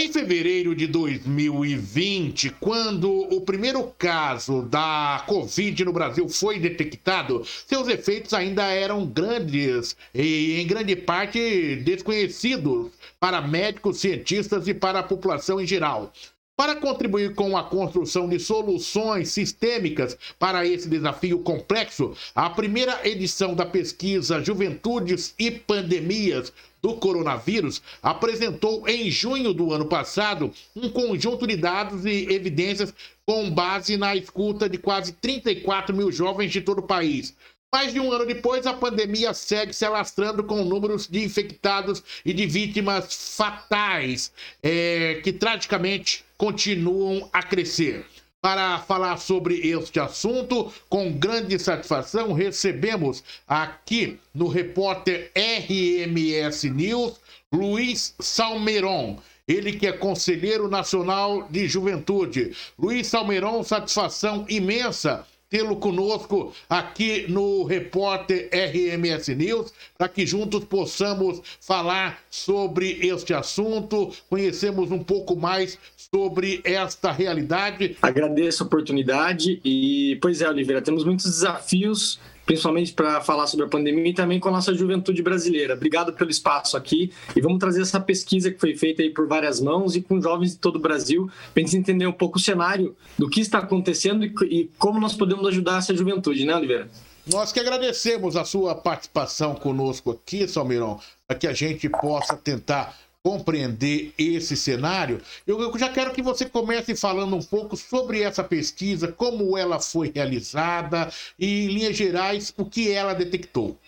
Em 0.00 0.12
fevereiro 0.12 0.76
de 0.76 0.86
2020, 0.86 2.50
quando 2.60 3.10
o 3.10 3.40
primeiro 3.40 3.82
caso 3.98 4.62
da 4.62 5.24
Covid 5.26 5.84
no 5.84 5.92
Brasil 5.92 6.28
foi 6.28 6.60
detectado, 6.60 7.44
seus 7.66 7.88
efeitos 7.88 8.32
ainda 8.32 8.62
eram 8.66 9.04
grandes 9.04 9.96
e, 10.14 10.60
em 10.60 10.66
grande 10.68 10.94
parte, 10.94 11.74
desconhecidos 11.84 12.92
para 13.18 13.42
médicos, 13.42 13.98
cientistas 13.98 14.68
e 14.68 14.72
para 14.72 15.00
a 15.00 15.02
população 15.02 15.60
em 15.60 15.66
geral. 15.66 16.12
Para 16.58 16.74
contribuir 16.74 17.36
com 17.36 17.56
a 17.56 17.62
construção 17.62 18.28
de 18.28 18.40
soluções 18.40 19.28
sistêmicas 19.28 20.18
para 20.40 20.66
esse 20.66 20.88
desafio 20.88 21.38
complexo, 21.38 22.16
a 22.34 22.50
primeira 22.50 22.98
edição 23.08 23.54
da 23.54 23.64
pesquisa 23.64 24.42
Juventudes 24.42 25.36
e 25.38 25.52
Pandemias 25.52 26.52
do 26.82 26.96
coronavírus 26.96 27.80
apresentou 28.02 28.88
em 28.88 29.08
junho 29.08 29.54
do 29.54 29.72
ano 29.72 29.86
passado 29.86 30.52
um 30.74 30.88
conjunto 30.88 31.46
de 31.46 31.54
dados 31.54 32.04
e 32.04 32.26
evidências 32.28 32.92
com 33.24 33.48
base 33.48 33.96
na 33.96 34.16
escuta 34.16 34.68
de 34.68 34.78
quase 34.78 35.12
34 35.12 35.94
mil 35.94 36.10
jovens 36.10 36.50
de 36.50 36.60
todo 36.60 36.80
o 36.80 36.86
país. 36.88 37.36
Mais 37.70 37.92
de 37.92 38.00
um 38.00 38.10
ano 38.10 38.24
depois, 38.24 38.66
a 38.66 38.72
pandemia 38.72 39.34
segue 39.34 39.74
se 39.74 39.84
alastrando 39.84 40.42
com 40.42 40.64
números 40.64 41.06
de 41.06 41.22
infectados 41.22 42.02
e 42.24 42.32
de 42.32 42.46
vítimas 42.46 43.36
fatais, 43.36 44.32
é, 44.62 45.20
que 45.22 45.34
tragicamente 45.34 46.24
continuam 46.38 47.28
a 47.30 47.42
crescer. 47.42 48.06
Para 48.40 48.78
falar 48.78 49.18
sobre 49.18 49.56
este 49.68 50.00
assunto, 50.00 50.72
com 50.88 51.12
grande 51.12 51.58
satisfação, 51.58 52.32
recebemos 52.32 53.22
aqui 53.46 54.18
no 54.32 54.48
repórter 54.48 55.30
RMS 55.36 56.70
News, 56.70 57.20
Luiz 57.52 58.14
Salmeron. 58.18 59.18
Ele 59.46 59.72
que 59.72 59.86
é 59.86 59.92
Conselheiro 59.92 60.68
Nacional 60.68 61.46
de 61.50 61.68
Juventude. 61.68 62.56
Luiz 62.78 63.08
Salmeron, 63.08 63.62
satisfação 63.62 64.46
imensa 64.48 65.26
tê-lo 65.48 65.76
conosco 65.76 66.52
aqui 66.68 67.26
no 67.28 67.64
Repórter 67.64 68.50
RMS 68.52 69.28
News, 69.34 69.72
para 69.96 70.08
que 70.08 70.26
juntos 70.26 70.64
possamos 70.64 71.40
falar 71.60 72.22
sobre 72.30 72.98
este 73.06 73.32
assunto, 73.32 74.12
conhecemos 74.28 74.90
um 74.90 75.02
pouco 75.02 75.36
mais 75.36 75.78
sobre 75.96 76.60
esta 76.64 77.10
realidade. 77.10 77.96
Agradeço 78.02 78.62
a 78.62 78.66
oportunidade 78.66 79.60
e, 79.64 80.18
pois 80.20 80.40
é, 80.40 80.48
Oliveira, 80.48 80.82
temos 80.82 81.04
muitos 81.04 81.26
desafios 81.26 82.20
principalmente 82.48 82.94
para 82.94 83.20
falar 83.20 83.46
sobre 83.46 83.66
a 83.66 83.68
pandemia 83.68 84.08
e 84.08 84.14
também 84.14 84.40
com 84.40 84.48
a 84.48 84.52
nossa 84.52 84.72
juventude 84.72 85.22
brasileira. 85.22 85.74
Obrigado 85.74 86.14
pelo 86.14 86.30
espaço 86.30 86.78
aqui 86.78 87.12
e 87.36 87.42
vamos 87.42 87.58
trazer 87.58 87.82
essa 87.82 88.00
pesquisa 88.00 88.50
que 88.50 88.58
foi 88.58 88.74
feita 88.74 89.02
aí 89.02 89.10
por 89.10 89.28
várias 89.28 89.60
mãos 89.60 89.94
e 89.94 90.00
com 90.00 90.18
jovens 90.18 90.52
de 90.52 90.56
todo 90.56 90.76
o 90.76 90.78
Brasil, 90.78 91.30
para 91.52 91.62
a 91.62 91.66
gente 91.66 91.76
entender 91.76 92.06
um 92.06 92.12
pouco 92.12 92.38
o 92.38 92.40
cenário 92.40 92.96
do 93.18 93.28
que 93.28 93.42
está 93.42 93.58
acontecendo 93.58 94.24
e, 94.24 94.32
e 94.44 94.70
como 94.78 94.98
nós 94.98 95.12
podemos 95.12 95.46
ajudar 95.46 95.76
essa 95.76 95.94
juventude, 95.94 96.46
né, 96.46 96.56
Oliveira? 96.56 96.88
Nós 97.30 97.52
que 97.52 97.60
agradecemos 97.60 98.34
a 98.34 98.46
sua 98.46 98.74
participação 98.74 99.54
conosco 99.54 100.10
aqui, 100.10 100.48
Salmirão, 100.48 100.98
para 101.26 101.36
que 101.36 101.46
a 101.46 101.52
gente 101.52 101.86
possa 101.90 102.34
tentar 102.34 102.96
compreender 103.28 104.14
esse 104.16 104.56
cenário, 104.56 105.20
eu, 105.46 105.78
já 105.78 105.90
quero 105.90 106.14
que 106.14 106.22
você 106.22 106.46
comece 106.46 106.96
falando 106.96 107.36
um 107.36 107.42
pouco 107.42 107.76
sobre 107.76 108.22
essa 108.22 108.42
pesquisa, 108.42 109.12
como 109.12 109.58
ela 109.58 109.78
foi 109.78 110.10
realizada 110.14 111.12
e, 111.38 111.66
em 111.66 111.68
linhas 111.68 111.94
gerais, 111.94 112.54
o 112.56 112.64
que 112.64 112.90
ela 112.90 113.12
detectou. 113.12 113.78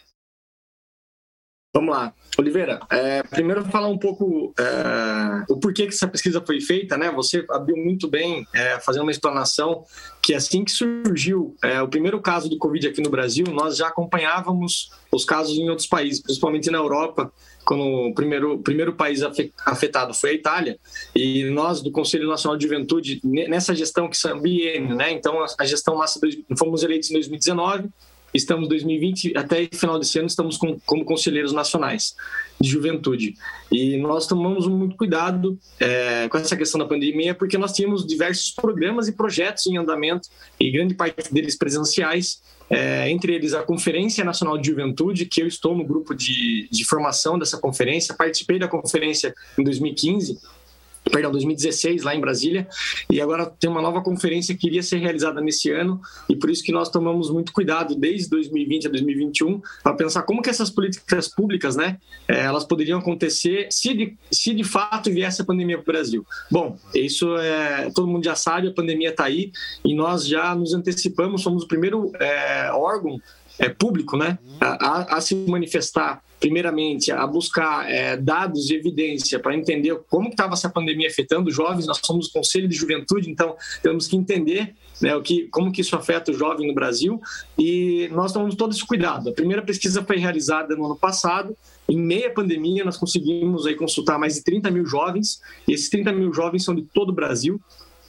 Vamos 1.73 1.95
lá. 1.95 2.13
Oliveira, 2.37 2.81
é, 2.91 3.23
primeiro 3.23 3.65
falar 3.65 3.87
um 3.87 3.99
pouco 3.99 4.53
é, 4.59 5.45
o 5.49 5.57
porquê 5.57 5.87
que 5.87 5.95
essa 5.95 6.09
pesquisa 6.09 6.43
foi 6.45 6.61
feita, 6.61 6.99
né? 6.99 7.13
Você 7.13 7.45
abriu 7.49 7.77
muito 7.77 8.09
bem 8.09 8.45
é, 8.53 8.81
fazendo 8.81 9.03
uma 9.03 9.11
explanação 9.13 9.85
que 10.21 10.35
assim 10.35 10.65
que 10.65 10.73
surgiu 10.73 11.55
é, 11.63 11.81
o 11.81 11.87
primeiro 11.87 12.21
caso 12.21 12.49
do 12.49 12.59
Covid 12.59 12.89
aqui 12.89 13.01
no 13.01 13.09
Brasil, 13.09 13.47
nós 13.53 13.77
já 13.77 13.87
acompanhávamos 13.87 14.91
os 15.13 15.25
casos 15.25 15.57
em 15.59 15.69
outros 15.71 15.87
países, 15.87 16.21
principalmente 16.21 16.71
na 16.71 16.79
Europa, 16.79 17.33
quando 17.65 17.85
o 17.85 18.15
primeiro, 18.15 18.59
primeiro 18.59 18.95
país 18.95 19.23
afetado 19.65 20.13
foi 20.13 20.31
a 20.31 20.35
Itália, 20.35 20.79
e 21.15 21.45
nós 21.51 21.81
do 21.81 21.93
Conselho 21.93 22.29
Nacional 22.29 22.57
de 22.57 22.65
Juventude, 22.65 23.21
nessa 23.23 23.75
gestão 23.77 24.09
que 24.09 24.17
são 24.17 24.41
biênio, 24.41 24.97
né? 24.97 25.13
Então 25.13 25.45
a 25.59 25.65
gestão 25.65 25.95
nossa, 25.97 26.19
fomos 26.59 26.83
eleitos 26.83 27.11
em 27.11 27.15
2019, 27.15 27.89
estamos 28.33 28.67
em 28.67 28.69
2020, 28.69 29.37
até 29.37 29.69
final 29.73 29.99
desse 29.99 30.19
ano, 30.19 30.29
estamos 30.29 30.57
com, 30.57 30.79
como 30.87 31.05
conselheiros 31.05 31.53
nacionais 31.53 32.15
de 32.61 32.69
juventude. 32.69 33.35
E 33.73 33.97
nós 33.97 34.27
tomamos 34.27 34.67
muito 34.67 34.97
cuidado 34.97 35.59
é, 35.79 36.29
com 36.29 36.39
essa 36.39 36.57
questão 36.57 36.79
da 36.79 36.87
pandemia, 36.87 37.35
porque 37.35 37.57
nós 37.57 37.73
tínhamos 37.73 38.07
diversos 38.07 38.51
programas 38.51 39.09
e 39.09 39.13
projetos 39.13 39.67
em 39.67 39.77
andamento, 39.77 40.29
e 40.59 40.71
grande 40.71 40.95
parte 40.95 41.33
deles 41.33 41.57
presenciais, 41.57 42.43
é, 42.69 43.11
entre 43.11 43.35
eles 43.35 43.53
a 43.53 43.63
Conferência 43.63 44.25
Nacional 44.25 44.57
de 44.57 44.69
Juventude, 44.69 45.27
que 45.27 45.43
eu 45.43 45.47
estou 45.47 45.77
no 45.77 45.85
grupo 45.85 46.15
de, 46.15 46.69
de 46.71 46.85
formação 46.85 47.37
dessa 47.37 47.59
conferência, 47.59 48.15
participei 48.15 48.61
da 48.61 48.69
conferência 48.69 49.35
em 49.59 49.65
2015 49.65 50.39
perdão, 51.05 51.31
2016, 51.33 52.03
lá 52.03 52.15
em 52.15 52.21
Brasília, 52.21 52.69
e 53.11 53.21
agora 53.21 53.47
tem 53.47 53.71
uma 53.71 53.83
nova 53.83 54.03
conferência 54.03 54.57
que 54.57 54.67
iria 54.67 54.83
ser 54.83 54.99
realizada 54.99 55.41
nesse 55.41 55.71
ano, 55.71 56.01
e 56.29 56.37
por 56.37 56.51
isso 56.51 56.63
que 56.63 56.73
nós 56.73 56.89
tomamos 56.89 57.31
muito 57.31 57.53
cuidado 57.53 57.95
desde 57.95 58.29
2020 58.29 58.87
a 58.87 58.91
2021 58.91 59.61
para 59.83 59.95
pensar 59.95 60.23
como 60.23 60.43
que 60.43 60.51
essas 60.51 60.71
políticas 60.71 61.29
públicas, 61.29 61.77
né, 61.77 61.99
eh, 62.29 62.41
elas 62.41 62.65
poderiam 62.65 62.99
acontecer 62.99 63.69
se 63.71 63.95
de, 63.95 64.17
se 64.31 64.55
de 64.55 64.65
fato 64.65 65.11
viesse 65.11 65.43
a 65.43 65.45
pandemia 65.45 65.79
para 65.79 65.83
o 65.83 65.93
Brasil. 65.93 66.27
Bom, 66.51 66.79
isso 66.95 67.37
é 67.37 67.91
todo 67.95 68.07
mundo 68.07 68.25
já 68.25 68.35
sabe, 68.35 68.69
a 68.69 68.73
pandemia 68.73 69.11
está 69.11 69.25
aí, 69.25 69.53
e 69.85 69.95
nós 69.95 70.27
já 70.27 70.55
nos 70.55 70.75
antecipamos, 70.75 71.43
somos 71.43 71.65
o 71.65 71.69
primeiro 71.69 72.13
é, 72.21 72.71
órgão 72.73 73.21
é, 73.61 73.69
público, 73.69 74.17
né, 74.17 74.39
a, 74.59 75.17
a, 75.17 75.21
se 75.21 75.35
manifestar 75.35 76.23
primeiramente, 76.41 77.13
a 77.13 77.27
buscar 77.27 77.89
é, 77.89 78.17
dados 78.17 78.71
e 78.71 78.75
evidência 78.75 79.39
para 79.39 79.55
entender 79.55 79.95
como 80.09 80.31
estava 80.31 80.55
essa 80.55 80.71
pandemia 80.71 81.07
afetando 81.07 81.51
os 81.51 81.55
jovens. 81.55 81.87
Nós 81.87 82.01
somos 82.03 82.29
o 82.29 82.33
Conselho 82.33 82.67
de 82.67 82.75
Juventude, 82.75 83.31
então 83.31 83.55
temos 83.83 84.09
que 84.09 84.17
entender 84.17 84.75
né, 85.03 85.15
o 85.15 85.21
que, 85.21 85.49
como 85.49 85.71
que 85.71 85.83
isso 85.83 85.95
afeta 85.95 86.31
o 86.31 86.35
jovem 86.35 86.67
no 86.67 86.75
Brasil. 86.75 87.21
E 87.59 88.09
nós 88.13 88.33
tomamos 88.33 88.55
todo 88.55 88.73
esse 88.73 88.87
cuidado. 88.87 89.29
A 89.29 89.33
primeira 89.35 89.61
pesquisa 89.61 90.03
foi 90.03 90.17
realizada 90.17 90.75
no 90.75 90.87
ano 90.87 90.97
passado, 90.97 91.55
em 91.87 91.99
meia 91.99 92.33
pandemia, 92.33 92.85
nós 92.85 92.97
conseguimos 92.97 93.67
aí 93.67 93.75
consultar 93.75 94.19
mais 94.19 94.37
de 94.37 94.43
30 94.43 94.71
mil 94.71 94.87
jovens, 94.87 95.43
e 95.69 95.75
esses 95.75 95.91
30 95.91 96.11
mil 96.13 96.33
jovens 96.33 96.65
são 96.65 96.75
de 96.75 96.83
todo 96.83 97.11
o 97.11 97.13
Brasil 97.13 97.61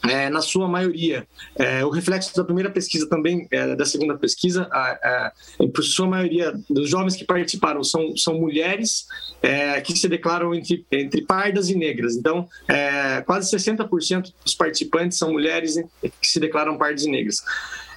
é, 0.07 0.29
na 0.29 0.41
sua 0.41 0.67
maioria. 0.67 1.27
É, 1.55 1.85
o 1.85 1.89
reflexo 1.89 2.35
da 2.35 2.43
primeira 2.43 2.69
pesquisa 2.69 3.07
também, 3.07 3.47
é, 3.51 3.75
da 3.75 3.85
segunda 3.85 4.17
pesquisa, 4.17 4.67
a, 4.71 4.91
a, 4.91 5.33
por 5.73 5.83
sua 5.83 6.07
maioria 6.07 6.53
dos 6.69 6.89
jovens 6.89 7.15
que 7.15 7.25
participaram 7.25 7.83
são, 7.83 8.15
são 8.17 8.39
mulheres 8.39 9.05
é, 9.41 9.79
que 9.81 9.95
se 9.97 10.07
declaram 10.07 10.53
entre, 10.53 10.85
entre 10.91 11.21
pardas 11.23 11.69
e 11.69 11.75
negras. 11.75 12.15
Então, 12.15 12.47
é, 12.67 13.21
quase 13.21 13.55
60% 13.55 14.33
dos 14.43 14.55
participantes 14.55 15.17
são 15.17 15.31
mulheres 15.31 15.75
que 16.01 16.27
se 16.27 16.39
declaram 16.39 16.77
pardas 16.77 17.03
e 17.03 17.09
negras. 17.09 17.43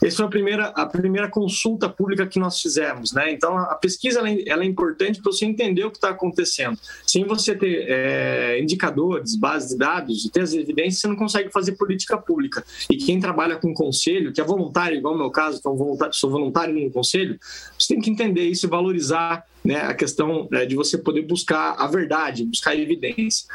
Essa 0.04 0.18
foi 0.18 0.26
a 0.26 0.28
primeira, 0.28 0.66
a 0.66 0.84
primeira 0.84 1.30
consulta 1.30 1.88
pública 1.88 2.26
que 2.26 2.38
nós 2.38 2.60
fizemos. 2.60 3.12
Né? 3.12 3.32
Então, 3.32 3.56
a 3.56 3.74
pesquisa 3.74 4.18
ela, 4.18 4.28
é, 4.28 4.44
ela 4.46 4.62
é 4.62 4.66
importante 4.66 5.20
para 5.22 5.32
você 5.32 5.46
entender 5.46 5.84
o 5.84 5.90
que 5.90 5.96
está 5.96 6.10
acontecendo. 6.10 6.78
Sem 7.06 7.24
você 7.24 7.54
ter 7.54 7.86
é, 7.88 8.60
indicadores, 8.60 9.34
bases 9.34 9.70
de 9.70 9.78
dados, 9.78 10.28
ter 10.30 10.42
as 10.42 10.52
evidências, 10.52 11.00
você 11.00 11.08
não 11.08 11.16
consegue 11.16 11.50
fazer 11.50 11.72
política 11.72 12.18
pública. 12.18 12.62
E 12.90 12.96
quem 12.98 13.18
trabalha 13.18 13.56
com 13.56 13.72
conselho, 13.72 14.30
que 14.30 14.40
é 14.40 14.44
voluntário, 14.44 14.98
igual 14.98 15.14
no 15.14 15.20
meu 15.20 15.30
caso, 15.30 15.58
então 15.58 15.74
voluntário, 15.74 16.14
sou 16.14 16.30
voluntário 16.30 16.74
no 16.74 16.90
conselho, 16.90 17.38
você 17.78 17.94
tem 17.94 18.00
que 18.00 18.10
entender 18.10 18.42
isso 18.42 18.66
e 18.66 18.68
valorizar 18.68 19.46
né, 19.64 19.80
a 19.80 19.94
questão 19.94 20.46
é, 20.52 20.66
de 20.66 20.76
você 20.76 20.98
poder 20.98 21.22
buscar 21.22 21.76
a 21.78 21.86
verdade, 21.86 22.44
buscar 22.44 22.76
evidência. 22.76 23.46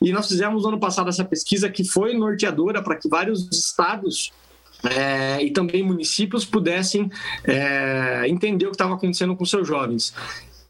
E 0.00 0.12
nós 0.12 0.28
fizemos 0.28 0.62
no 0.62 0.68
ano 0.68 0.78
passado 0.78 1.08
essa 1.08 1.24
pesquisa 1.24 1.68
que 1.68 1.82
foi 1.82 2.14
norteadora 2.14 2.80
para 2.80 2.94
que 2.94 3.08
vários 3.08 3.48
estados 3.50 4.30
é, 4.84 5.42
e 5.42 5.50
também 5.50 5.82
municípios 5.82 6.44
pudessem 6.44 7.10
é, 7.44 8.24
entender 8.28 8.66
o 8.66 8.70
que 8.70 8.74
estava 8.74 8.94
acontecendo 8.94 9.34
com 9.36 9.44
seus 9.44 9.66
jovens. 9.66 10.12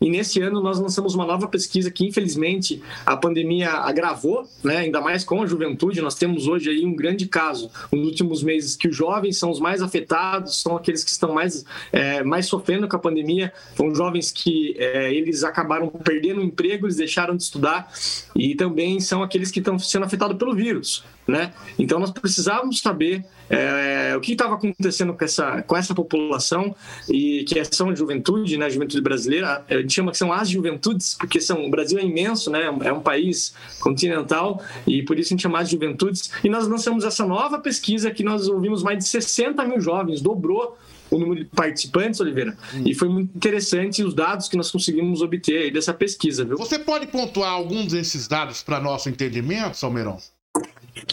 E 0.01 0.11
nesse 0.11 0.41
ano 0.41 0.61
nós 0.61 0.79
lançamos 0.79 1.15
uma 1.15 1.25
nova 1.25 1.49
pesquisa 1.49 1.91
que, 1.91 2.07
infelizmente, 2.07 2.83
a 3.05 3.17
pandemia 3.17 3.71
agravou, 3.71 4.47
né? 4.63 4.79
ainda 4.79 5.01
mais 5.01 5.25
com 5.25 5.43
a 5.43 5.47
juventude. 5.47 6.01
Nós 6.03 6.15
temos 6.15 6.47
hoje 6.47 6.71
aí 6.71 6.85
um 6.85 6.95
grande 6.95 7.27
caso 7.27 7.71
nos 7.91 8.07
últimos 8.07 8.43
meses 8.43 8.77
que 8.77 8.89
os 8.89 8.97
jovens 8.97 9.39
são 9.39 9.51
os 9.51 9.59
mais 9.59 9.83
afetados, 9.83 10.61
são 10.61 10.77
aqueles 10.77 11.03
que 11.03 11.11
estão 11.11 11.33
mais, 11.33 11.65
é, 11.93 12.23
mais 12.23 12.47
sofrendo 12.47 12.87
com 12.89 12.97
a 12.97 12.99
pandemia. 12.99 13.53
São 13.75 13.95
jovens 13.95 14.31
que 14.31 14.77
é, 14.79 15.13
eles 15.13 15.45
acabaram 15.45 15.89
perdendo 15.89 16.41
o 16.41 16.45
emprego, 16.45 16.87
eles 16.87 16.97
deixaram 16.97 17.37
de 17.37 17.43
estudar 17.43 17.91
e 18.35 18.55
também 18.55 19.01
são 19.01 19.23
aqueles 19.23 19.51
que 19.51 19.61
estão 19.61 19.79
sendo 19.79 20.05
afetados 20.05 20.37
pelo 20.37 20.55
vírus. 20.55 21.05
Né? 21.27 21.53
Então 21.79 21.99
nós 21.99 22.11
precisávamos 22.11 22.81
saber 22.81 23.25
é, 23.49 24.15
o 24.17 24.21
que 24.21 24.33
estava 24.33 24.55
acontecendo 24.55 25.15
com 25.15 25.25
essa, 25.25 25.63
com 25.63 25.77
essa 25.77 25.95
população 25.95 26.75
e 27.09 27.45
que 27.45 27.63
são 27.65 27.95
juventude, 27.95 28.57
né? 28.57 28.69
Juventude 28.71 29.03
brasileira, 29.03 29.65
a 29.69 29.75
gente 29.75 29.93
chama 29.93 30.11
que 30.11 30.19
são 30.19 30.33
as 30.33 30.49
juventudes, 30.49 31.15
porque 31.15 31.41
são, 31.41 31.65
o 31.65 31.71
Brasil 31.71 31.99
é 31.99 32.05
imenso, 32.05 32.51
né? 32.51 32.65
É 32.85 32.93
um 32.93 33.01
país 33.01 33.55
continental 33.81 34.63
e 34.87 35.03
por 35.03 35.19
isso 35.19 35.29
a 35.29 35.35
gente 35.35 35.43
chama 35.43 35.61
as 35.61 35.69
juventudes. 35.69 36.31
E 36.43 36.49
nós 36.49 36.67
lançamos 36.67 37.05
essa 37.05 37.27
nova 37.27 37.59
pesquisa 37.59 38.11
que 38.11 38.23
nós 38.23 38.49
ouvimos 38.49 38.83
mais 38.83 38.99
de 38.99 39.05
60 39.05 39.65
mil 39.65 39.81
jovens, 39.81 40.21
dobrou 40.21 40.77
o 41.11 41.19
número 41.19 41.45
de 41.45 41.51
participantes, 41.51 42.21
Oliveira. 42.21 42.57
Hum. 42.75 42.83
E 42.85 42.95
foi 42.95 43.09
muito 43.09 43.37
interessante 43.37 44.03
os 44.03 44.15
dados 44.15 44.49
que 44.49 44.57
nós 44.57 44.71
conseguimos 44.71 45.23
obter 45.23 45.73
dessa 45.73 45.95
pesquisa, 45.95 46.45
viu? 46.45 46.57
Você 46.57 46.79
pode 46.79 47.07
pontuar 47.07 47.51
alguns 47.51 47.93
desses 47.93 48.27
dados 48.27 48.63
para 48.63 48.81
nosso 48.81 49.09
entendimento, 49.09 49.77
Salmeirão? 49.77 50.19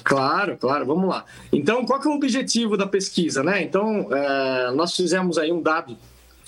Claro, 0.04 0.58
claro, 0.58 0.86
vamos 0.86 1.08
lá. 1.08 1.26
Então, 1.52 1.86
qual 1.86 2.00
que 2.00 2.08
é 2.08 2.12
o 2.12 2.16
objetivo 2.16 2.76
da 2.76 2.88
pesquisa, 2.88 3.44
né? 3.44 3.62
Então, 3.62 4.08
é, 4.12 4.72
nós 4.72 4.96
fizemos 4.96 5.38
aí 5.38 5.52
um 5.52 5.62
dado 5.62 5.98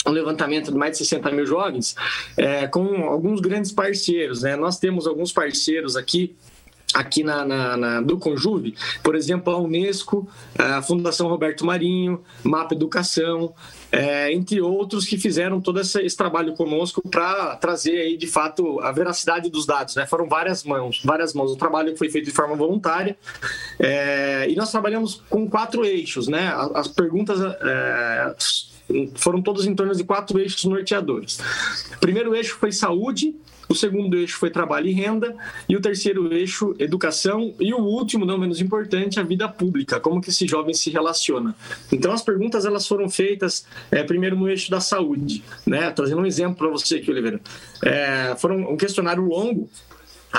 um 0.08 0.12
levantamento 0.12 0.72
de 0.72 0.78
mais 0.78 0.92
de 0.92 1.00
60 1.00 1.32
mil 1.32 1.46
jovens 1.46 1.96
é, 2.38 2.68
com 2.68 3.06
alguns 3.06 3.42
grandes 3.42 3.72
parceiros. 3.72 4.44
Né? 4.44 4.56
Nós 4.56 4.78
temos 4.78 5.08
alguns 5.08 5.32
parceiros 5.32 5.96
aqui 5.96 6.36
aqui 6.96 7.24
na, 7.24 7.44
na, 7.44 7.78
na, 7.78 8.02
do 8.02 8.18
Conjuve, 8.18 8.74
por 9.04 9.16
exemplo, 9.16 9.54
a 9.54 9.58
Unesco, 9.58 10.26
a 10.58 10.82
Fundação 10.82 11.28
Roberto 11.28 11.66
Marinho, 11.66 12.24
Mapa 12.42 12.74
Educação, 12.74 13.54
é, 13.92 14.32
entre 14.32 14.62
outros 14.62 15.06
que 15.06 15.18
fizeram 15.18 15.60
todo 15.60 15.82
esse, 15.82 16.02
esse 16.02 16.16
trabalho 16.16 16.54
conosco 16.54 17.02
para 17.08 17.58
trazer 17.58 17.98
aí 17.98 18.18
de 18.18 18.28
fato 18.28 18.80
a 18.80 18.94
veracidade 18.94 19.50
dos 19.50 19.66
dados, 19.66 19.96
né? 19.96 20.06
Foram 20.06 20.30
várias 20.30 20.64
mãos, 20.64 21.02
várias 21.04 21.34
mãos. 21.34 21.52
O 21.52 21.58
trabalho 21.58 21.96
foi 21.98 22.10
feito 22.10 22.26
de 22.26 22.32
forma 22.32 22.56
voluntária 22.56 23.18
é, 23.78 24.50
e 24.50 24.56
nós 24.56 24.72
trabalhamos 24.72 25.22
com 25.30 25.50
quatro 25.50 25.84
eixos, 25.84 26.30
né? 26.30 26.54
As 26.74 26.88
perguntas 26.88 27.40
é, 27.42 28.36
foram 29.16 29.42
todas 29.42 29.66
em 29.66 29.76
torno 29.76 29.94
de 29.94 30.04
quatro 30.06 30.40
eixos 30.40 30.64
norteadores. 30.64 31.40
O 31.98 32.00
primeiro 32.00 32.34
eixo 32.34 32.56
foi 32.58 32.72
saúde, 32.72 33.36
o 33.68 33.76
segundo 33.76 34.16
eixo 34.16 34.38
foi 34.38 34.50
trabalho 34.50 34.88
e 34.88 34.92
renda, 34.92 35.36
e 35.68 35.76
o 35.76 35.82
terceiro 35.82 36.32
eixo, 36.34 36.76
educação, 36.80 37.54
e 37.60 37.74
o 37.74 37.80
último, 37.80 38.26
não 38.26 38.38
menos 38.38 38.62
importante, 38.62 39.20
a 39.20 39.24
vida 39.24 39.48
pública, 39.48 40.00
como 40.00 40.22
que 40.22 40.30
esse 40.30 40.48
jovem 40.48 40.74
se 40.74 40.90
relaciona. 40.90 41.56
Então, 41.92 42.12
as 42.12 42.22
perguntas 42.22 42.66
elas 42.66 42.88
foram 42.88 43.10
feitas 43.10 43.66
é, 43.92 44.04
primeiro 44.04 44.36
no 44.36 44.50
eixo 44.50 44.70
da 44.70 44.80
saúde, 44.80 45.44
né? 45.66 45.92
Trazendo 45.92 46.22
um 46.22 46.26
exemplo 46.26 46.56
para 46.56 46.70
você 46.70 46.96
aqui, 46.96 47.12
Oliveira. 47.12 47.40
É, 47.84 48.36
foram 48.38 48.72
um 48.72 48.78
questionário 48.78 49.24
longo 49.24 49.70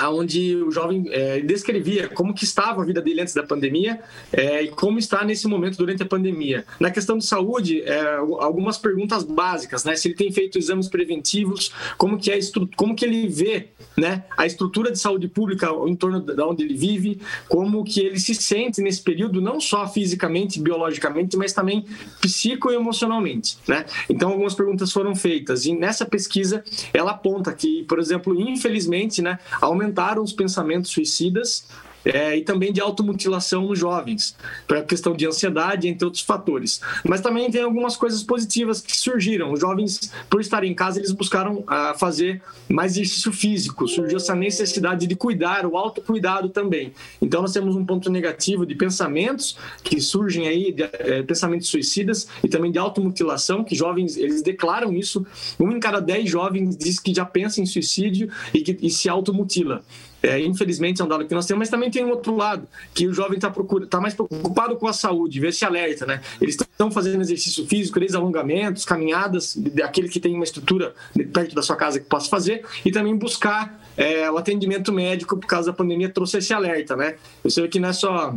onde 0.05 0.55
o 0.55 0.71
jovem 0.71 1.05
é, 1.09 1.39
descrevia 1.41 2.07
como 2.07 2.33
que 2.33 2.43
estava 2.43 2.81
a 2.81 2.85
vida 2.85 3.01
dele 3.01 3.21
antes 3.21 3.33
da 3.33 3.43
pandemia 3.43 3.99
é, 4.31 4.63
e 4.63 4.67
como 4.69 4.99
está 4.99 5.23
nesse 5.23 5.47
momento 5.47 5.77
durante 5.77 6.03
a 6.03 6.05
pandemia. 6.05 6.65
Na 6.79 6.91
questão 6.91 7.17
de 7.17 7.25
saúde, 7.25 7.81
é, 7.81 8.17
algumas 8.39 8.77
perguntas 8.77 9.23
básicas, 9.23 9.83
né? 9.83 9.95
Se 9.95 10.09
ele 10.09 10.15
tem 10.15 10.31
feito 10.31 10.57
exames 10.57 10.87
preventivos, 10.87 11.71
como 11.97 12.17
que 12.17 12.31
é 12.31 12.39
como 12.75 12.95
que 12.95 13.05
ele 13.05 13.27
vê, 13.27 13.69
né, 13.97 14.23
a 14.37 14.45
estrutura 14.45 14.91
de 14.91 14.99
saúde 14.99 15.27
pública 15.27 15.69
em 15.87 15.95
torno 15.95 16.21
de 16.21 16.39
onde 16.41 16.63
ele 16.63 16.75
vive, 16.75 17.19
como 17.47 17.83
que 17.83 17.99
ele 17.99 18.19
se 18.19 18.35
sente 18.35 18.81
nesse 18.81 19.01
período, 19.01 19.41
não 19.41 19.59
só 19.59 19.87
fisicamente, 19.87 20.61
biologicamente, 20.61 21.35
mas 21.35 21.51
também 21.53 21.85
psicoemocionalmente, 22.21 23.57
né? 23.67 23.85
Então 24.09 24.29
algumas 24.29 24.53
perguntas 24.53 24.91
foram 24.91 25.15
feitas 25.15 25.65
e 25.65 25.73
nessa 25.73 26.05
pesquisa 26.05 26.63
ela 26.93 27.11
aponta 27.11 27.51
que, 27.53 27.83
por 27.83 27.99
exemplo, 27.99 28.39
infelizmente, 28.39 29.21
né, 29.21 29.39
aumenta 29.59 29.86
aumentaram 29.87 30.21
os 30.21 30.33
pensamentos 30.33 30.91
suicidas 30.91 31.65
é, 32.07 32.37
e 32.37 32.41
também 32.41 32.71
de 32.71 32.79
automutilação 32.79 33.67
nos 33.67 33.77
jovens, 33.77 34.35
para 34.65 34.81
questão 34.81 35.15
de 35.15 35.27
ansiedade, 35.27 35.87
entre 35.87 36.05
outros 36.05 36.23
fatores. 36.23 36.79
Mas 37.03 37.21
também 37.21 37.51
tem 37.51 37.61
algumas 37.61 37.97
coisas 37.97 38.23
positivas 38.23 38.81
que 38.81 38.95
surgiram. 38.95 39.51
Os 39.51 39.59
jovens, 39.59 40.11
por 40.29 40.39
estarem 40.39 40.71
em 40.71 40.75
casa, 40.75 40.99
eles 40.99 41.11
buscaram 41.11 41.63
ah, 41.67 41.93
fazer 41.97 42.41
mais 42.69 42.93
exercício 42.93 43.31
físico, 43.31 43.87
surgiu 43.87 44.17
essa 44.17 44.35
necessidade 44.35 45.05
de 45.05 45.15
cuidar, 45.15 45.65
o 45.65 45.77
autocuidado 45.77 46.49
também. 46.49 46.93
Então, 47.21 47.41
nós 47.41 47.51
temos 47.51 47.75
um 47.75 47.85
ponto 47.85 48.09
negativo 48.09 48.65
de 48.65 48.75
pensamentos 48.75 49.57
que 49.83 49.99
surgem 49.99 50.47
aí, 50.47 50.71
de, 50.71 50.83
é, 50.83 51.23
pensamentos 51.23 51.67
suicidas 51.67 52.27
e 52.43 52.47
também 52.47 52.71
de 52.71 52.79
automutilação, 52.79 53.63
que 53.63 53.75
jovens, 53.75 54.15
eles 54.17 54.41
declaram 54.41 54.93
isso. 54.93 55.25
Um 55.59 55.71
em 55.71 55.79
cada 55.79 55.99
dez 55.99 56.29
jovens 56.29 56.77
diz 56.77 56.99
que 56.99 57.13
já 57.13 57.25
pensa 57.25 57.61
em 57.61 57.65
suicídio 57.65 58.29
e, 58.53 58.61
que, 58.61 58.77
e 58.81 58.89
se 58.89 59.09
automutila. 59.09 59.83
É, 60.21 60.39
infelizmente 60.39 61.01
é 61.01 61.05
um 61.05 61.07
dado 61.07 61.25
que 61.25 61.33
nós 61.33 61.45
temos, 61.45 61.59
mas 61.59 61.69
também 61.69 61.91
tem 61.91 62.03
um 62.03 62.09
outro 62.09 62.35
lado, 62.35 62.67
que 62.93 63.07
o 63.07 63.13
jovem 63.13 63.35
está 63.37 63.53
tá 63.89 64.01
mais 64.01 64.13
preocupado 64.13 64.75
com 64.75 64.87
a 64.87 64.93
saúde, 64.93 65.39
ver 65.39 65.53
se 65.53 65.63
alerta, 65.63 66.05
né? 66.05 66.21
Eles 66.41 66.55
estão 66.55 66.89
fazendo 66.89 67.21
exercício 67.21 67.65
físico, 67.67 67.99
desde 67.99 68.17
alongamentos, 68.17 68.83
caminhadas, 68.83 69.57
aquele 69.83 70.09
que 70.09 70.19
tem 70.19 70.33
uma 70.33 70.43
estrutura 70.43 70.93
perto 71.31 71.53
da 71.53 71.61
sua 71.61 71.75
casa 71.75 71.99
que 71.99 72.05
possa 72.05 72.29
fazer, 72.29 72.65
e 72.83 72.91
também 72.91 73.15
buscar 73.15 73.79
é, 73.95 74.29
o 74.29 74.37
atendimento 74.37 74.91
médico 74.91 75.37
por 75.37 75.47
causa 75.47 75.71
da 75.71 75.77
pandemia 75.77 76.09
trouxe 76.09 76.37
esse 76.37 76.53
alerta, 76.53 76.95
né? 76.95 77.15
Eu 77.43 77.49
sei 77.49 77.67
que 77.67 77.79
não 77.79 77.89
é 77.89 77.93
só 77.93 78.35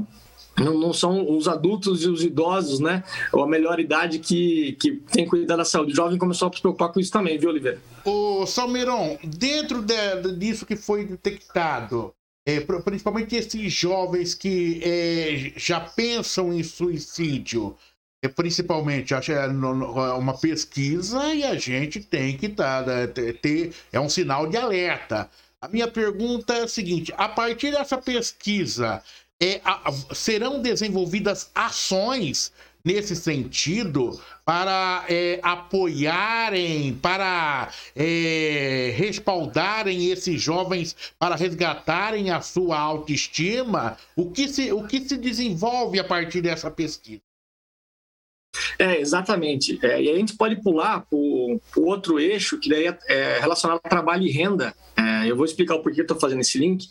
não, 0.58 0.78
não, 0.78 0.92
são 0.92 1.36
os 1.36 1.48
adultos 1.48 2.02
e 2.02 2.08
os 2.08 2.22
idosos, 2.22 2.80
né? 2.80 3.02
Ou 3.32 3.42
a 3.42 3.48
melhor 3.48 3.80
idade 3.80 4.18
que, 4.18 4.76
que 4.80 4.92
tem 5.12 5.26
cuidar 5.26 5.56
da 5.56 5.64
saúde. 5.64 5.92
O 5.92 5.96
jovem 5.96 6.18
começou 6.18 6.48
a 6.48 6.52
se 6.52 6.60
preocupar 6.60 6.92
com 6.92 7.00
isso 7.00 7.12
também, 7.12 7.38
viu, 7.38 7.50
Oliveira? 7.50 7.80
Ô, 8.04 8.44
Salmeirão, 8.46 9.18
dentro 9.22 9.82
de, 9.82 10.32
disso 10.36 10.66
que 10.66 10.76
foi 10.76 11.04
detectado, 11.04 12.12
é, 12.46 12.60
principalmente 12.60 13.36
esses 13.36 13.72
jovens 13.72 14.34
que 14.34 14.80
é, 14.82 15.52
já 15.56 15.80
pensam 15.80 16.52
em 16.52 16.62
suicídio, 16.62 17.76
é, 18.22 18.28
principalmente, 18.28 19.14
acho 19.14 19.32
é 19.32 19.46
uma 19.46 20.36
pesquisa 20.36 21.34
e 21.34 21.42
a 21.42 21.54
gente 21.54 22.00
tem 22.00 22.36
que 22.36 22.48
tá, 22.48 22.82
né, 22.82 23.06
ter, 23.06 23.72
é 23.92 23.98
um 24.00 24.08
sinal 24.08 24.46
de 24.46 24.56
alerta. 24.56 25.30
A 25.62 25.68
minha 25.68 25.88
pergunta 25.88 26.54
é 26.54 26.62
a 26.62 26.68
seguinte: 26.68 27.12
a 27.16 27.28
partir 27.28 27.70
dessa 27.70 27.98
pesquisa, 27.98 29.02
é, 29.40 29.60
a, 29.64 29.90
serão 30.14 30.60
desenvolvidas 30.60 31.50
ações 31.54 32.52
nesse 32.84 33.14
sentido 33.14 34.18
para 34.44 35.04
é, 35.08 35.38
apoiarem, 35.42 36.94
para 36.94 37.70
é, 37.94 38.92
respaldarem 38.96 40.10
esses 40.10 40.40
jovens, 40.40 40.96
para 41.18 41.36
resgatarem 41.36 42.30
a 42.30 42.40
sua 42.40 42.78
autoestima? 42.78 43.96
O 44.16 44.30
que 44.30 44.48
se, 44.48 44.72
o 44.72 44.86
que 44.86 45.00
se 45.00 45.16
desenvolve 45.16 45.98
a 45.98 46.04
partir 46.04 46.40
dessa 46.40 46.70
pesquisa? 46.70 47.22
É, 48.78 49.00
exatamente. 49.00 49.78
É, 49.82 50.02
e 50.02 50.10
a 50.10 50.16
gente 50.16 50.36
pode 50.36 50.56
pular 50.56 51.00
para 51.02 51.16
o 51.16 51.60
outro 51.76 52.18
eixo, 52.18 52.58
que 52.58 52.68
daí 52.68 52.86
é, 52.88 52.98
é 53.08 53.38
relacionado 53.38 53.80
a 53.84 53.88
trabalho 53.88 54.26
e 54.26 54.30
renda. 54.30 54.74
É, 54.96 55.30
eu 55.30 55.36
vou 55.36 55.44
explicar 55.44 55.76
o 55.76 55.82
porquê 55.82 56.00
estou 56.00 56.18
fazendo 56.18 56.40
esse 56.40 56.58
link. 56.58 56.88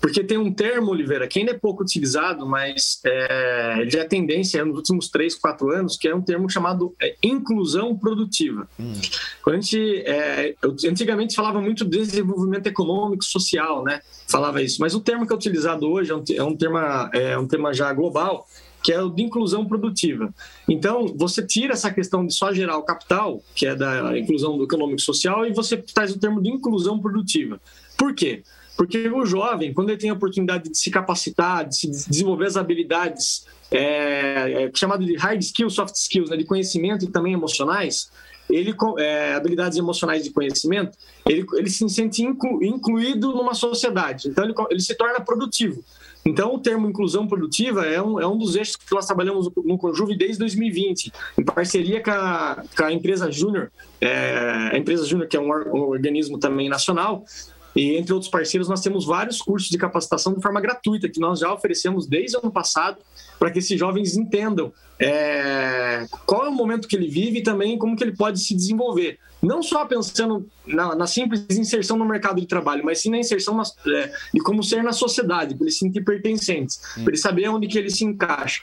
Porque 0.00 0.24
tem 0.24 0.38
um 0.38 0.52
termo, 0.52 0.90
Oliveira, 0.90 1.28
que 1.28 1.38
ainda 1.38 1.52
é 1.52 1.58
pouco 1.58 1.82
utilizado, 1.82 2.46
mas 2.46 3.00
é, 3.04 3.84
já 3.86 4.00
é 4.00 4.04
tendência 4.04 4.64
nos 4.64 4.76
últimos 4.78 5.08
três, 5.08 5.34
quatro 5.34 5.70
anos, 5.70 5.96
que 5.96 6.08
é 6.08 6.14
um 6.14 6.22
termo 6.22 6.48
chamado 6.48 6.94
é, 7.00 7.14
inclusão 7.22 7.94
produtiva. 7.94 8.66
Hum. 8.78 8.94
Quando 9.42 9.56
a 9.56 9.60
gente, 9.60 10.02
é, 10.06 10.54
antigamente 10.88 11.34
falava 11.34 11.60
muito 11.60 11.84
de 11.84 11.98
desenvolvimento 11.98 12.66
econômico 12.66 13.24
social, 13.24 13.84
né? 13.84 14.00
Falava 14.26 14.62
isso, 14.62 14.80
mas 14.80 14.94
o 14.94 15.00
termo 15.00 15.26
que 15.26 15.32
é 15.32 15.36
utilizado 15.36 15.86
hoje 15.86 16.10
é 16.10 16.16
um, 16.16 16.24
é 16.34 16.42
um, 16.42 16.56
tema, 16.56 17.10
é 17.12 17.36
um 17.36 17.46
tema 17.46 17.74
já 17.74 17.92
global, 17.92 18.46
que 18.82 18.92
é 18.92 19.02
o 19.02 19.10
de 19.10 19.22
inclusão 19.22 19.66
produtiva. 19.66 20.32
Então, 20.66 21.14
você 21.14 21.46
tira 21.46 21.74
essa 21.74 21.90
questão 21.92 22.26
de 22.26 22.32
só 22.32 22.52
gerar 22.54 22.78
o 22.78 22.82
capital, 22.82 23.42
que 23.54 23.66
é 23.66 23.74
da 23.74 24.18
inclusão 24.18 24.56
do 24.56 24.64
econômico 24.64 25.00
social, 25.02 25.46
e 25.46 25.52
você 25.52 25.76
traz 25.76 26.10
o 26.10 26.18
termo 26.18 26.42
de 26.42 26.48
inclusão 26.48 26.98
produtiva. 26.98 27.60
Por 27.98 28.14
quê? 28.14 28.42
Porque 28.80 29.10
o 29.10 29.26
jovem, 29.26 29.74
quando 29.74 29.90
ele 29.90 29.98
tem 29.98 30.08
a 30.08 30.14
oportunidade 30.14 30.70
de 30.70 30.78
se 30.78 30.90
capacitar, 30.90 31.68
de 31.68 31.76
se 31.76 31.86
desenvolver 31.86 32.46
as 32.46 32.56
habilidades 32.56 33.44
é, 33.70 34.64
é, 34.64 34.70
chamado 34.74 35.04
de 35.04 35.16
hard 35.16 35.38
skills, 35.38 35.74
soft 35.74 35.94
skills, 35.96 36.30
né, 36.30 36.36
de 36.38 36.46
conhecimento 36.46 37.04
e 37.04 37.08
também 37.08 37.34
emocionais, 37.34 38.10
ele 38.48 38.74
é, 38.98 39.34
habilidades 39.34 39.76
emocionais 39.76 40.24
de 40.24 40.30
conhecimento, 40.30 40.96
ele, 41.28 41.44
ele 41.52 41.68
se 41.68 41.86
sente 41.90 42.22
inclu, 42.22 42.64
incluído 42.64 43.34
numa 43.34 43.52
sociedade. 43.52 44.28
Então 44.28 44.44
ele, 44.44 44.54
ele 44.70 44.80
se 44.80 44.94
torna 44.94 45.20
produtivo. 45.20 45.84
Então, 46.24 46.54
o 46.54 46.58
termo 46.58 46.88
inclusão 46.88 47.28
produtiva 47.28 47.84
é 47.84 48.00
um, 48.00 48.18
é 48.18 48.26
um 48.26 48.38
dos 48.38 48.56
eixos 48.56 48.76
que 48.76 48.94
nós 48.94 49.04
trabalhamos 49.04 49.50
no 49.62 49.76
Conjuve 49.76 50.16
desde 50.16 50.38
2020, 50.38 51.12
em 51.38 51.44
parceria 51.44 52.02
com 52.02 52.10
a, 52.10 52.62
com 52.74 52.84
a 52.84 52.92
empresa 52.92 53.30
Júnior, 53.30 53.70
é, 54.00 54.70
a 54.72 54.78
empresa 54.78 55.04
Júnior, 55.04 55.28
que 55.28 55.36
é 55.36 55.40
um, 55.40 55.48
um 55.48 55.82
organismo 55.82 56.38
também 56.38 56.68
nacional, 56.68 57.24
E 57.74 57.96
entre 57.96 58.12
outros 58.12 58.30
parceiros, 58.30 58.68
nós 58.68 58.80
temos 58.80 59.06
vários 59.06 59.40
cursos 59.40 59.68
de 59.68 59.78
capacitação 59.78 60.34
de 60.34 60.42
forma 60.42 60.60
gratuita 60.60 61.08
que 61.08 61.20
nós 61.20 61.38
já 61.38 61.52
oferecemos 61.52 62.06
desde 62.06 62.36
o 62.36 62.40
ano 62.40 62.50
passado 62.50 62.98
para 63.38 63.50
que 63.50 63.58
esses 63.58 63.78
jovens 63.78 64.16
entendam 64.16 64.72
é, 64.98 66.04
qual 66.26 66.46
é 66.46 66.48
o 66.48 66.52
momento 66.52 66.88
que 66.88 66.96
ele 66.96 67.08
vive 67.08 67.38
e 67.38 67.42
também 67.42 67.78
como 67.78 67.96
que 67.96 68.04
ele 68.04 68.16
pode 68.16 68.40
se 68.40 68.54
desenvolver. 68.54 69.18
Não 69.42 69.62
só 69.62 69.84
pensando 69.86 70.46
na, 70.66 70.94
na 70.94 71.06
simples 71.06 71.46
inserção 71.50 71.96
no 71.96 72.04
mercado 72.04 72.40
de 72.40 72.46
trabalho, 72.46 72.84
mas 72.84 73.00
sim 73.00 73.10
na 73.10 73.18
inserção 73.18 73.56
na, 73.56 73.62
é, 73.94 74.12
de 74.34 74.40
como 74.40 74.62
ser 74.62 74.82
na 74.82 74.92
sociedade, 74.92 75.54
para 75.54 75.64
ele 75.64 75.72
se 75.72 75.78
sentir 75.78 76.02
pertencentes, 76.02 76.80
para 76.94 77.08
ele 77.08 77.16
saber 77.16 77.48
onde 77.48 77.66
que 77.66 77.78
ele 77.78 77.90
se 77.90 78.04
encaixa. 78.04 78.62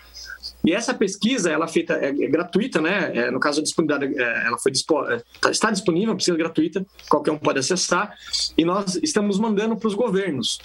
E 0.65 0.73
essa 0.73 0.93
pesquisa, 0.93 1.49
ela 1.49 1.65
é 1.65 1.67
feita 1.67 1.93
é, 1.93 2.09
é 2.09 2.27
gratuita, 2.27 2.81
né? 2.81 3.11
É, 3.15 3.31
no 3.31 3.39
caso 3.39 3.57
da 3.57 3.63
disponibilidade, 3.63 4.19
é, 4.19 4.47
ela 4.47 4.57
foi 4.57 4.71
é, 5.09 5.21
tá, 5.39 5.49
está 5.49 5.71
disponível, 5.71 6.15
pesquisa 6.15 6.37
gratuita, 6.37 6.85
qualquer 7.09 7.31
um 7.31 7.37
pode 7.37 7.59
acessar. 7.59 8.13
E 8.57 8.65
nós 8.65 8.99
estamos 9.01 9.39
mandando 9.39 9.75
para 9.75 9.87
os 9.87 9.95
governos. 9.95 10.59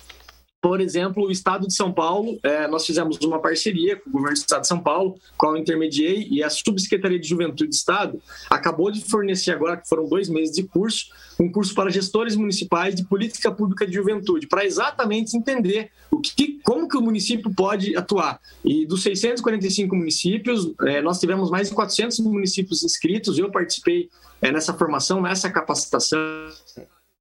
Por 0.63 0.81
exemplo, 0.81 1.27
o 1.27 1.31
Estado 1.33 1.67
de 1.67 1.75
São 1.75 1.93
Paulo, 1.93 2.39
é, 2.41 2.69
nós 2.69 2.87
fizemos 2.87 3.19
uma 3.19 3.41
parceria 3.41 3.97
com 3.97 4.09
o 4.09 4.13
governo 4.13 4.37
do 4.37 4.39
Estado 4.39 4.61
de 4.61 4.69
São 4.69 4.79
Paulo, 4.79 5.17
com 5.37 5.51
a 5.51 5.59
Intermediei 5.59 6.29
e 6.31 6.41
a 6.41 6.49
Subsecretaria 6.49 7.19
de 7.19 7.29
Juventude 7.29 7.67
do 7.67 7.73
Estado 7.73 8.23
acabou 8.49 8.89
de 8.93 9.03
fornecer 9.05 9.51
agora, 9.51 9.77
que 9.77 9.89
foram 9.89 10.09
dois 10.09 10.29
meses 10.29 10.55
de 10.55 10.63
curso, 10.63 11.07
um 11.41 11.51
curso 11.51 11.75
para 11.75 11.91
gestores 11.91 12.37
municipais 12.37 12.95
de 12.95 13.05
política 13.05 13.51
pública 13.51 13.85
de 13.85 13.95
juventude, 13.95 14.47
para 14.47 14.65
exatamente 14.65 15.37
entender 15.37 15.91
o 16.13 16.21
que, 16.21 16.61
como 16.63 16.89
que 16.89 16.97
o 16.97 17.03
município 17.03 17.53
pode 17.53 17.97
atuar. 17.97 18.41
E 18.65 18.87
dos 18.87 19.03
645 19.03 19.97
municípios, 19.97 20.73
é, 20.83 21.03
nós 21.03 21.19
tivemos 21.19 21.51
mais 21.51 21.71
de 21.71 21.75
400 21.75 22.21
municípios 22.21 22.85
inscritos, 22.85 23.37
eu 23.37 23.51
participei 23.51 24.09
é, 24.41 24.53
nessa 24.53 24.73
formação, 24.73 25.21
nessa 25.21 25.51
capacitação 25.51 26.21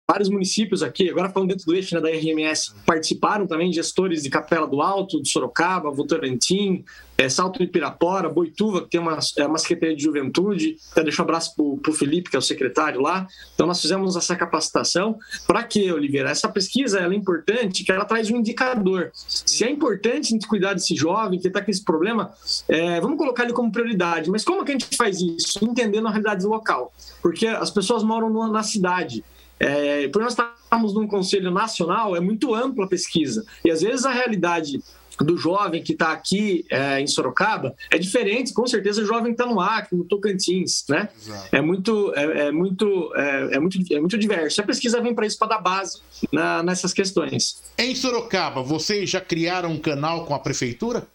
vários 0.10 0.30
municípios 0.30 0.84
aqui, 0.84 1.10
agora 1.10 1.30
falando 1.30 1.50
dentro 1.50 1.66
do 1.66 1.74
eixo 1.74 1.96
né, 1.96 2.02
da 2.02 2.10
RMS, 2.10 2.74
participaram 2.86 3.48
também 3.48 3.72
gestores 3.72 4.24
de 4.24 4.30
Capela 4.30 4.68
do 4.68 4.82
Alto, 4.82 5.22
de 5.22 5.30
Sorocaba, 5.30 5.90
Votorantim, 5.90 6.84
é, 7.18 7.30
Salto 7.30 7.60
de 7.60 7.68
Pirapora, 7.68 8.28
Boituva, 8.28 8.82
que 8.82 8.90
tem 8.90 9.00
uma, 9.00 9.18
é, 9.38 9.46
uma 9.46 9.58
Secretaria 9.58 9.96
de 9.96 10.04
Juventude, 10.04 10.76
até 10.92 11.04
deixo 11.04 11.22
um 11.22 11.26
abraço 11.26 11.56
para 11.56 11.92
o 11.92 11.94
Felipe, 11.94 12.30
que 12.30 12.36
é 12.36 12.40
o 12.40 12.42
secretário 12.42 13.00
lá. 13.00 13.26
Então, 13.54 13.68
nós 13.68 13.80
fizemos 13.80 14.16
essa 14.16 14.36
capacitação. 14.36 15.18
Para 15.48 15.64
quê, 15.64 15.92
Oliveira? 15.92 16.30
Essa 16.30 16.50
pesquisa 16.50 17.00
ela 17.00 17.14
é 17.14 17.18
importante, 17.18 17.84
que 17.84 17.92
ela 17.92 18.04
traz 18.04 18.30
um 18.32 18.38
indicador. 18.38 19.12
Se 19.14 19.64
é 19.64 19.70
importante 19.70 20.28
a 20.28 20.30
gente 20.30 20.48
cuidar 20.48 20.74
desse 20.74 20.96
jovem 20.96 21.40
que 21.40 21.48
está 21.48 21.64
com 21.64 21.72
esse 21.72 21.84
problema, 21.84 22.34
é, 22.68 23.00
vamos 23.00 23.18
colocar 23.18 23.44
ele 23.44 23.54
como 23.54 23.72
prioridade. 23.72 24.30
Mas 24.30 24.44
como 24.44 24.66
que 24.66 24.72
a 24.72 24.78
gente 24.78 24.98
faz 24.98 25.22
isso? 25.22 25.64
Entendendo 25.64 26.08
a 26.08 26.12
realidade 26.12 26.46
local. 26.46 26.92
Porque 27.22 27.48
as 27.48 27.70
pessoas 27.70 28.04
moram 28.04 28.52
na 28.52 28.64
cidade. 28.64 29.24
É, 29.62 30.08
por 30.08 30.24
nós 30.24 30.34
estarmos 30.34 30.94
num 30.96 31.08
conselho 31.08 31.52
nacional, 31.52 32.16
é 32.16 32.20
muito 32.20 32.56
ampla 32.56 32.86
a 32.86 32.90
pesquisa. 32.90 33.46
E 33.64 33.70
às 33.70 33.82
vezes 33.82 34.06
a 34.06 34.12
realidade 34.12 34.82
do 35.20 35.38
jovem 35.38 35.84
que 35.84 35.92
está 35.94 36.14
aqui 36.14 36.66
é, 36.68 37.00
em 37.00 37.06
Sorocaba 37.06 37.76
é 37.92 38.00
diferente, 38.00 38.54
com 38.54 38.66
certeza, 38.66 39.04
o 39.04 39.06
jovem 39.06 39.36
que 39.36 39.42
está 39.42 39.46
no 39.46 39.60
Acre, 39.60 39.96
no 39.96 40.04
Tocantins, 40.04 40.84
né? 40.90 41.10
É 41.52 41.62
muito, 41.62 42.12
é, 42.16 42.48
é 42.48 42.52
muito, 42.52 43.14
é, 43.16 43.56
é, 43.56 43.60
muito, 43.60 43.78
é 43.94 44.00
muito 44.00 44.18
diverso. 44.18 44.62
A 44.62 44.66
pesquisa 44.66 45.00
vem 45.00 45.14
para 45.14 45.28
isso, 45.28 45.38
para 45.38 45.50
dar 45.50 45.60
base 45.60 46.02
na, 46.32 46.64
nessas 46.64 46.92
questões. 46.92 47.62
Em 47.78 47.94
Sorocaba, 47.94 48.64
vocês 48.64 49.12
já 49.12 49.22
criaram 49.22 49.74
um 49.74 49.80
canal 49.80 50.26
com 50.26 50.34
a 50.34 50.40
prefeitura? 50.40 51.06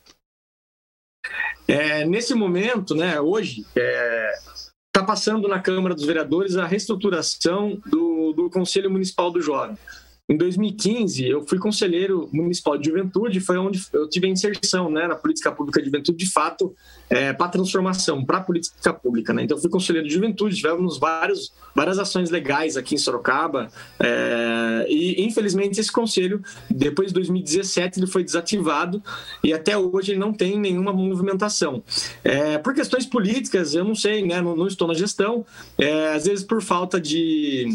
É, 1.67 2.05
nesse 2.05 2.33
momento, 2.33 2.95
né, 2.95 3.21
hoje, 3.21 3.67
é, 3.75 4.39
está 4.97 5.05
passando 5.05 5.47
na 5.47 5.61
Câmara 5.61 5.95
dos 5.95 6.07
Vereadores 6.07 6.57
a 6.57 6.65
reestruturação 6.65 7.79
do, 7.85 8.33
do 8.33 8.49
Conselho 8.49 8.91
Municipal 8.91 9.31
do 9.31 9.43
Jovem. 9.43 9.77
Em 10.29 10.37
2015, 10.37 11.25
eu 11.25 11.47
fui 11.47 11.57
conselheiro 11.57 12.29
municipal 12.33 12.77
de 12.77 12.89
juventude, 12.89 13.39
foi 13.39 13.57
onde 13.59 13.81
eu 13.93 14.09
tive 14.09 14.27
a 14.27 14.31
inserção 14.31 14.91
né, 14.91 15.07
na 15.07 15.15
política 15.15 15.53
pública 15.53 15.79
de 15.79 15.87
juventude, 15.87 16.19
de 16.19 16.29
fato, 16.29 16.75
é, 17.09 17.33
para 17.33 17.47
transformação, 17.47 18.25
para 18.25 18.39
a 18.39 18.41
política 18.41 18.93
pública. 18.93 19.33
Né? 19.33 19.45
Então, 19.45 19.57
eu 19.57 19.61
fui 19.61 19.71
conselheiro 19.71 20.09
de 20.09 20.13
juventude, 20.13 20.57
tivemos 20.57 20.99
vários, 20.99 21.53
várias 21.73 22.01
ações 22.01 22.29
legais 22.29 22.77
aqui 22.77 22.97
em 22.97 22.99
Sorocaba, 22.99 23.69
é, 24.01 24.87
e 24.89 25.25
infelizmente 25.25 25.79
esse 25.79 25.93
conselho, 25.93 26.43
depois 26.69 27.09
de 27.09 27.15
2017, 27.15 28.01
ele 28.01 28.09
foi 28.09 28.25
desativado 28.25 29.01
e 29.45 29.53
até 29.53 29.79
hoje 29.79 30.11
ele 30.11 30.19
não 30.19 30.33
tem 30.33 30.59
nenhuma 30.59 30.93
movimentação. 30.93 31.85
É, 32.25 32.59
por 32.59 32.75
questões 32.75 33.07
políticas, 33.07 33.77
eu 33.77 33.85
não 33.85 33.95
sei, 33.95 34.27
né, 34.27 34.43
não, 34.43 34.57
não 34.57 34.67
estou 34.67 34.89
na 34.89 34.95
gestão, 34.95 35.47
é, 35.79 36.09
às 36.15 36.25
vezes 36.25 36.45
por 36.45 36.61
falta 36.61 37.01
de 37.01 37.69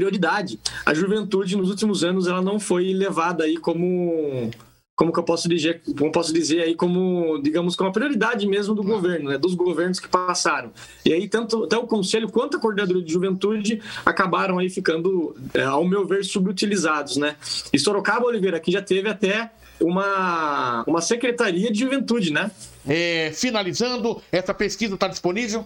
prioridade. 0.00 0.58
A 0.86 0.94
juventude 0.94 1.56
nos 1.56 1.68
últimos 1.68 2.02
anos 2.02 2.26
ela 2.26 2.40
não 2.40 2.58
foi 2.58 2.92
levada 2.94 3.44
aí 3.44 3.58
como 3.58 4.50
como 4.96 5.14
que 5.14 5.18
eu 5.18 5.24
posso 5.24 5.48
dizer, 5.48 5.80
como 5.96 6.12
posso 6.12 6.30
dizer 6.30 6.60
aí 6.60 6.74
como, 6.74 7.40
digamos, 7.42 7.74
como 7.74 7.88
a 7.88 7.92
prioridade 7.92 8.46
mesmo 8.46 8.74
do 8.74 8.82
governo, 8.82 9.30
né, 9.30 9.38
dos 9.38 9.54
governos 9.54 9.98
que 9.98 10.06
passaram. 10.06 10.72
E 11.06 11.10
aí 11.10 11.26
tanto 11.26 11.64
até 11.64 11.74
o 11.78 11.86
conselho 11.86 12.28
quanto 12.28 12.58
a 12.58 12.60
coordenadoria 12.60 13.02
de 13.02 13.10
juventude 13.10 13.80
acabaram 14.04 14.58
aí 14.58 14.68
ficando, 14.68 15.34
é, 15.54 15.62
ao 15.62 15.86
meu 15.86 16.06
ver, 16.06 16.22
subutilizados, 16.22 17.16
né? 17.16 17.36
E 17.72 17.78
Sorocaba 17.78 18.26
Oliveira 18.26 18.58
aqui 18.58 18.70
já 18.70 18.82
teve 18.82 19.08
até 19.08 19.50
uma 19.80 20.84
uma 20.86 21.00
secretaria 21.00 21.72
de 21.72 21.80
juventude, 21.80 22.30
né? 22.30 22.50
É, 22.86 23.32
finalizando, 23.32 24.20
essa 24.30 24.52
pesquisa 24.52 24.94
está 24.96 25.08
disponível? 25.08 25.64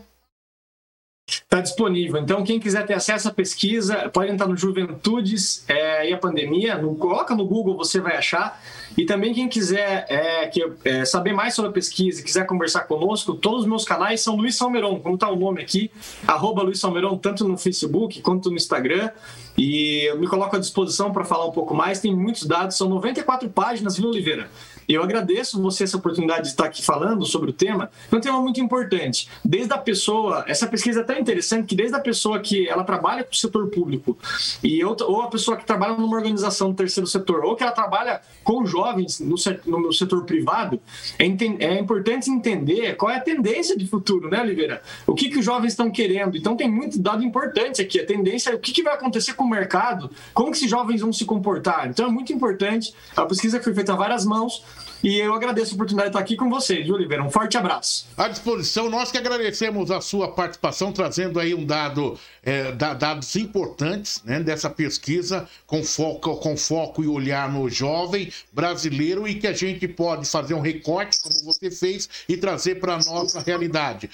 Está 1.54 1.62
disponível. 1.62 2.20
Então, 2.20 2.42
quem 2.42 2.58
quiser 2.58 2.84
ter 2.84 2.94
acesso 2.94 3.28
à 3.28 3.30
pesquisa, 3.30 4.11
pode 4.12 4.28
entrar 4.28 4.49
no 4.49 4.56
Juventudes 4.56 5.64
é, 5.68 6.11
e 6.11 6.12
a 6.12 6.18
Pandemia. 6.18 6.76
No, 6.76 6.96
coloca 6.96 7.32
no 7.32 7.46
Google, 7.46 7.76
você 7.76 8.00
vai 8.00 8.16
achar. 8.16 8.61
E 8.99 9.06
também 9.06 9.32
quem 9.32 9.49
quiser 9.49 10.04
é, 10.08 10.49
que, 10.49 10.68
é, 10.84 11.04
saber 11.04 11.32
mais 11.32 11.54
sobre 11.54 11.70
a 11.70 11.73
pesquisa 11.73 12.20
e 12.20 12.25
quiser 12.25 12.44
conversar 12.44 12.80
conosco, 12.88 13.34
todos 13.34 13.61
os 13.61 13.66
meus 13.68 13.84
canais 13.84 14.20
são 14.20 14.34
Luiz 14.34 14.56
Salmeron, 14.56 14.99
como 14.99 15.14
está 15.14 15.30
o 15.30 15.37
nome 15.37 15.62
aqui, 15.62 15.92
arroba 16.26 16.61
Luiz 16.61 16.80
Salmeron, 16.80 17.16
tanto 17.18 17.46
no 17.46 17.56
Facebook 17.56 18.20
quanto 18.20 18.50
no 18.50 18.56
Instagram. 18.56 19.11
E 19.56 20.08
eu 20.08 20.18
me 20.18 20.26
coloco 20.26 20.56
à 20.56 20.58
disposição 20.58 21.12
para 21.12 21.25
falar 21.25 21.46
um 21.46 21.52
pouco 21.52 21.73
mais. 21.73 22.00
Tem 22.00 22.12
muitos 22.12 22.46
dados, 22.46 22.76
são 22.76 22.88
94 22.88 23.49
páginas, 23.49 23.96
viu, 23.96 24.08
Oliveira? 24.08 24.50
Eu 24.88 25.02
agradeço 25.02 25.60
você 25.60 25.84
essa 25.84 25.96
oportunidade 25.96 26.42
de 26.42 26.48
estar 26.48 26.66
aqui 26.66 26.84
falando 26.84 27.24
sobre 27.24 27.50
o 27.50 27.52
tema. 27.52 27.90
É 28.10 28.16
um 28.16 28.20
tema 28.20 28.40
muito 28.40 28.60
importante. 28.60 29.28
Desde 29.44 29.72
a 29.72 29.78
pessoa, 29.78 30.44
essa 30.46 30.66
pesquisa 30.66 31.00
é 31.00 31.04
tão 31.04 31.18
interessante 31.18 31.66
que 31.66 31.74
desde 31.74 31.96
a 31.96 32.00
pessoa 32.00 32.40
que 32.40 32.68
ela 32.68 32.84
trabalha 32.84 33.24
com 33.24 33.32
o 33.32 33.34
setor 33.34 33.68
público 33.68 34.18
e 34.62 34.84
ou 34.84 35.22
a 35.22 35.28
pessoa 35.28 35.56
que 35.56 35.64
trabalha 35.64 35.94
numa 35.94 36.16
organização 36.16 36.70
do 36.70 36.76
terceiro 36.76 37.06
setor 37.06 37.44
ou 37.44 37.56
que 37.56 37.62
ela 37.62 37.72
trabalha 37.72 38.20
com 38.42 38.64
jovens 38.66 39.20
no, 39.20 39.36
no 39.66 39.92
setor 39.92 40.24
privado, 40.24 40.80
é, 41.18 41.24
é, 41.24 41.80
importante 41.80 42.30
entender 42.30 42.96
qual 42.96 43.10
é 43.10 43.16
a 43.16 43.20
tendência 43.20 43.76
de 43.76 43.86
futuro, 43.86 44.28
né, 44.28 44.40
Oliveira? 44.40 44.82
O 45.06 45.14
que, 45.14 45.28
que 45.28 45.38
os 45.38 45.44
jovens 45.44 45.72
estão 45.72 45.90
querendo. 45.90 46.36
Então 46.36 46.56
tem 46.56 46.70
muito 46.70 46.98
dado 46.98 47.24
importante 47.24 47.80
aqui. 47.80 48.00
A 48.00 48.06
tendência 48.06 48.50
é 48.50 48.54
o 48.54 48.58
que, 48.58 48.72
que 48.72 48.82
vai 48.82 48.94
acontecer 48.94 49.34
com 49.34 49.44
o 49.44 49.50
mercado, 49.50 50.10
como 50.32 50.50
que 50.50 50.56
esses 50.56 50.70
jovens 50.70 51.00
vão 51.00 51.12
se 51.12 51.24
comportar. 51.24 51.88
Então 51.88 52.06
é 52.06 52.10
muito 52.10 52.32
importante. 52.32 52.94
A 53.16 53.24
pesquisa 53.24 53.60
foi 53.60 53.74
feita 53.74 53.92
a 53.92 53.96
várias 53.96 54.24
mãos 54.24 54.62
e 55.04 55.18
eu 55.18 55.34
agradeço 55.34 55.73
a 55.73 55.75
oportunidade 55.75 56.08
de 56.08 56.16
estar 56.16 56.20
aqui 56.20 56.34
com 56.34 56.49
vocês, 56.49 56.88
Oliveira. 56.88 57.23
Um 57.23 57.30
forte 57.30 57.58
abraço. 57.58 58.06
À 58.16 58.26
disposição, 58.26 58.88
nós 58.88 59.12
que 59.12 59.18
agradecemos 59.18 59.90
a 59.90 60.00
sua 60.00 60.28
participação, 60.32 60.92
trazendo 60.92 61.38
aí 61.38 61.54
um 61.54 61.66
dado, 61.66 62.18
é, 62.42 62.73
dados 62.73 63.37
importantes 63.37 64.23
né, 64.25 64.40
dessa 64.40 64.70
pesquisa, 64.70 65.46
com 65.66 65.84
foco, 65.84 66.37
com 66.37 66.56
foco 66.56 67.04
e 67.04 67.06
olhar 67.06 67.52
no 67.52 67.68
jovem 67.68 68.32
brasileiro 68.50 69.28
e 69.28 69.34
que 69.34 69.46
a 69.46 69.52
gente 69.52 69.87
pode 69.87 70.26
fazer 70.26 70.54
um 70.54 70.61
recorte, 70.61 71.20
como 71.20 71.34
você 71.44 71.70
fez, 71.70 72.08
e 72.26 72.38
trazer 72.38 72.76
para 72.76 72.94
a 72.94 72.99
nossa 72.99 73.40
realidade. 73.40 74.08